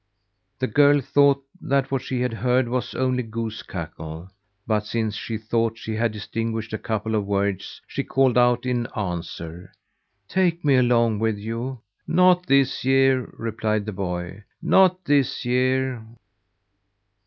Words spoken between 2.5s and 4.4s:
was only goose cackle;